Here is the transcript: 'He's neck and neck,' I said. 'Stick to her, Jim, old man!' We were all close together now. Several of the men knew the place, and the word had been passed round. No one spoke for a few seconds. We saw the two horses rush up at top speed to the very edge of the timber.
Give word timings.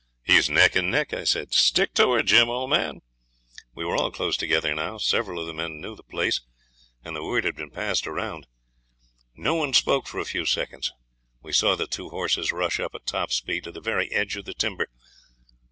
'He's 0.23 0.49
neck 0.49 0.75
and 0.75 0.89
neck,' 0.89 1.13
I 1.13 1.23
said. 1.25 1.53
'Stick 1.53 1.93
to 1.93 2.11
her, 2.13 2.23
Jim, 2.23 2.49
old 2.49 2.71
man!' 2.71 3.01
We 3.75 3.85
were 3.85 3.95
all 3.95 4.09
close 4.09 4.35
together 4.35 4.73
now. 4.73 4.97
Several 4.97 5.39
of 5.39 5.45
the 5.45 5.53
men 5.53 5.79
knew 5.79 5.95
the 5.95 6.01
place, 6.01 6.41
and 7.05 7.15
the 7.15 7.23
word 7.23 7.43
had 7.43 7.55
been 7.55 7.69
passed 7.69 8.07
round. 8.07 8.47
No 9.35 9.53
one 9.53 9.73
spoke 9.73 10.07
for 10.07 10.17
a 10.17 10.25
few 10.25 10.47
seconds. 10.47 10.91
We 11.43 11.53
saw 11.53 11.75
the 11.75 11.85
two 11.85 12.09
horses 12.09 12.51
rush 12.51 12.79
up 12.79 12.95
at 12.95 13.05
top 13.05 13.31
speed 13.31 13.63
to 13.65 13.71
the 13.71 13.79
very 13.79 14.11
edge 14.11 14.35
of 14.37 14.45
the 14.45 14.55
timber. 14.55 14.87